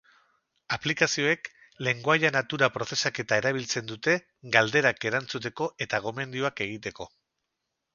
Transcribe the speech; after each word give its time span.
Aplikazioek, 0.77 1.49
lengoaia-natura 1.89 2.71
prozesaketa 2.79 3.41
erabiltzen 3.43 3.95
dute 3.95 4.19
galderak 4.59 5.11
erantzuteko 5.13 5.73
eta 5.89 6.05
gomendioak 6.09 6.69
egiteko. 6.71 7.15